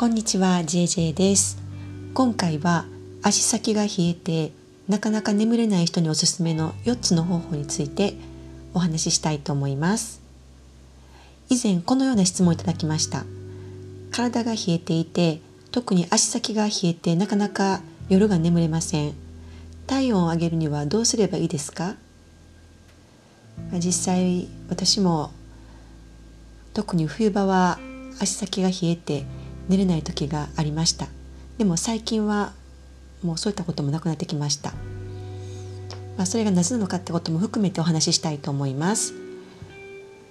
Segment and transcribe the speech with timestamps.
[0.00, 1.58] こんにちは JJ です。
[2.14, 2.86] 今回は
[3.22, 4.50] 足先が冷えて
[4.88, 8.14] なかなか眠れない人におすすめの4つの方法について
[8.72, 10.22] お話ししたいと思います。
[11.50, 13.26] 以前このような質問をいただきました。
[14.10, 19.12] 体が冷えていて特に足先が冷えてなかなか夜が眠れません。
[19.86, 21.96] 体温を上げるにはどうすればいいですか？
[23.74, 25.30] 実際私も
[26.72, 27.78] 特に冬場は
[28.18, 29.26] 足先が冷えて
[29.70, 31.06] 寝れない時がありました。
[31.56, 32.52] でも最近は
[33.22, 34.72] もうそういったこともなくなってきました、
[36.16, 39.14] まあ、それがなぜなのかってことも含めてお話ししたいと思います。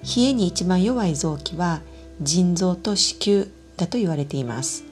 [0.04, 1.82] 冷えに一番弱い臓器は
[2.22, 3.46] 腎臓と子宮
[3.78, 4.84] だと言われています。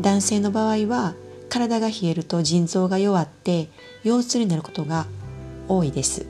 [0.00, 1.14] 男性の場合は
[1.48, 3.68] 体が冷えると腎臓が弱って
[4.04, 5.06] 腰痛になることが
[5.68, 6.26] 多いです。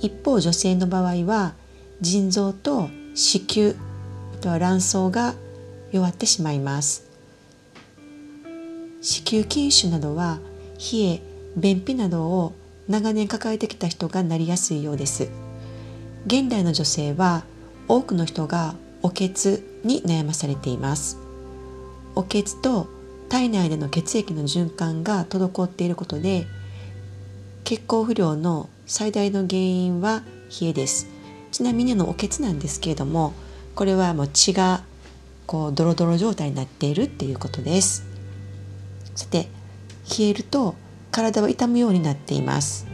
[0.00, 1.54] 一方女性の場合は
[2.00, 3.74] 腎臓と子宮
[4.34, 5.34] あとは卵巣が
[5.92, 7.04] 弱ってしまいます。
[9.02, 10.38] 子宮筋腫などは
[10.78, 11.22] 冷え
[11.56, 12.54] 便秘などを
[12.88, 15.28] 長年抱えてきた人がなりやすいようです。
[16.26, 17.44] 現代の女性は
[17.88, 21.18] 多くの人がおけつに悩まされています。
[22.14, 22.88] おけつと
[23.28, 26.46] 体内での血液の循環が滞っていることで
[27.64, 30.22] 血行不良の最大の原因は
[30.60, 31.08] 冷えです。
[31.50, 33.34] ちなみにのおけつなんですけれども
[33.74, 34.82] これはもう血が
[35.52, 38.06] こうドロドロ状態になっているっていうことです。
[39.14, 39.50] さて
[40.18, 40.76] 冷えると
[41.10, 42.86] 体は痛むようになっています。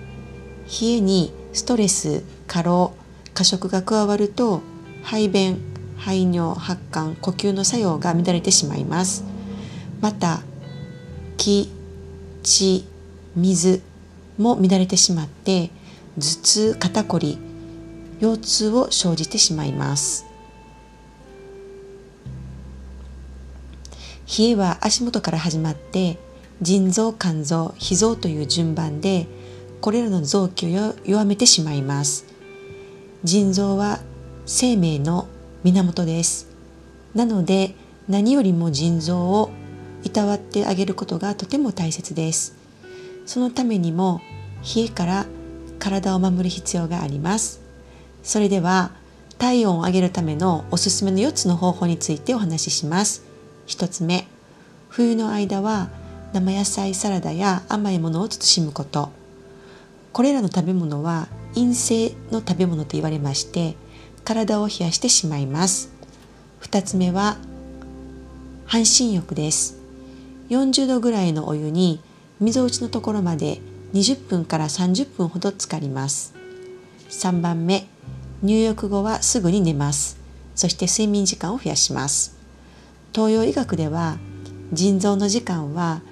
[0.82, 2.94] 冷えにストレス過労
[3.32, 4.62] 過食が加わると
[5.04, 5.60] 排便
[5.98, 9.22] 排尿発汗呼吸の作用が乱れてしまいます。
[10.00, 10.40] また
[11.36, 11.70] 気
[12.42, 12.84] 血
[13.36, 13.82] 水
[14.36, 15.70] も乱れてしまって
[16.16, 17.38] 頭痛肩こり
[18.20, 20.27] 腰痛を生じてしまいます。
[24.28, 26.18] 冷えは足元から始まって
[26.60, 29.26] 腎臓肝臓脾臓という順番で
[29.80, 32.26] これらの臓器を弱めてしまいます。
[33.24, 34.00] 腎臓は
[34.44, 35.28] 生命の
[35.64, 36.46] 源です。
[37.14, 37.74] なので
[38.06, 39.50] 何よりも腎臓を
[40.04, 42.54] いたわってあげることがとても大切です。
[43.24, 44.20] そのためにも
[44.76, 45.26] 冷えから
[45.78, 47.60] 体を守る必要があります。
[48.22, 48.90] それでは
[49.38, 53.24] 体温を上げるためのおすすめの4つの方法についてお話しします。
[53.68, 54.26] 1つ目。
[54.88, 55.90] 冬の間は
[56.32, 59.10] 生野菜サラダや甘いものを慎むこと。
[60.12, 63.76] これらの食べ物は陰性の食べ物と言われまして
[64.24, 65.90] 体を冷やしてしまいます。
[66.62, 67.36] 2つ目は
[68.66, 69.78] 半身浴です。
[70.48, 72.00] 40度ぐらいのお湯に
[72.40, 73.60] みぞおちのところまで
[73.92, 76.34] 20分から30分ほど浸かります。
[77.10, 77.86] 3番目
[78.42, 80.18] 入浴後はすぐに寝ます。
[80.54, 82.37] そして睡眠時間を増やします。
[83.14, 84.18] 東洋医学では
[84.72, 86.02] 腎臓の時間は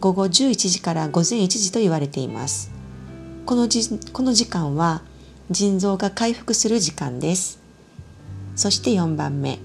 [0.00, 2.70] 午後11時から午前1時と言われています。
[3.46, 5.02] このじこの時間は
[5.50, 7.58] 腎臓が回復する時間です。
[8.56, 9.58] そして4番目。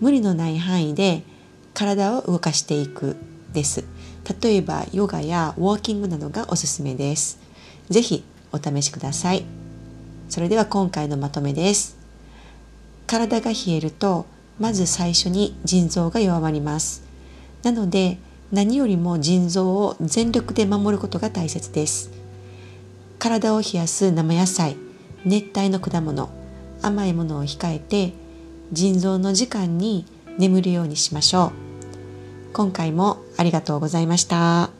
[0.00, 1.22] 無理のない範囲で
[1.74, 3.16] 体を動かしていく
[3.52, 3.84] です。
[4.42, 7.38] 例えばヨガやウォーキングなどがおすすめです。
[7.88, 9.44] 是非お試しください。
[10.28, 11.96] それでは今回のまとめです。
[13.06, 14.26] 体が冷えると
[14.58, 17.02] まず最初に腎臓が弱まります。
[17.62, 18.18] なので
[18.52, 22.10] 何よりも腎臓を全力で守ることが大切です。
[23.18, 24.76] 体を冷やす生野菜
[25.24, 26.30] 熱帯の果物
[26.82, 28.12] 甘いものを控えて
[28.72, 30.06] 腎臓の時間に
[30.38, 31.52] 眠るようにしましょう。
[32.52, 34.77] 今回もありがとうございました。